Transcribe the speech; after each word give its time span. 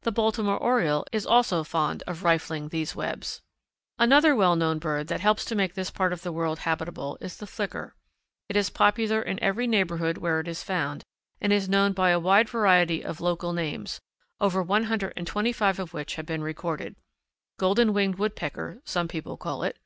The 0.00 0.10
Baltimore 0.12 0.56
Oriole 0.56 1.04
also 1.26 1.60
is 1.60 1.68
fond 1.68 2.02
of 2.06 2.24
rifling 2.24 2.70
these 2.70 2.96
webs. 2.96 3.42
Another 3.98 4.34
well 4.34 4.56
known 4.56 4.78
bird 4.78 5.08
that 5.08 5.20
helps 5.20 5.44
to 5.44 5.54
make 5.54 5.74
this 5.74 5.90
part 5.90 6.10
of 6.10 6.22
the 6.22 6.32
world 6.32 6.60
habitable 6.60 7.18
is 7.20 7.36
the 7.36 7.46
Flicker. 7.46 7.94
It 8.48 8.56
is 8.56 8.70
popular 8.70 9.20
in 9.20 9.38
every 9.42 9.66
neighbourhood 9.66 10.16
where 10.16 10.40
it 10.40 10.48
is 10.48 10.62
found 10.62 11.04
and 11.38 11.52
is 11.52 11.68
known 11.68 11.92
by 11.92 12.08
a 12.12 12.18
wide 12.18 12.48
variety 12.48 13.04
of 13.04 13.20
local 13.20 13.52
names, 13.52 14.00
over 14.40 14.62
one 14.62 14.84
hundred 14.84 15.12
and 15.18 15.26
twenty 15.26 15.52
five 15.52 15.78
of 15.78 15.92
which 15.92 16.14
have 16.14 16.24
been 16.24 16.42
recorded. 16.42 16.96
Golden 17.58 17.92
winged 17.92 18.18
Woodpecker 18.18 18.80
some 18.86 19.06
people 19.06 19.36
call 19.36 19.62
it. 19.64 19.78